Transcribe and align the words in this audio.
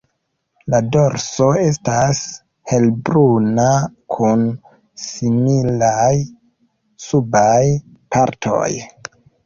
La 0.73 0.77
dorso 0.93 1.49
estas 1.63 2.21
helbruna 2.73 3.67
kun 4.17 4.49
similaj 5.05 6.13
subaj 7.11 7.65
partoj. 8.19 8.69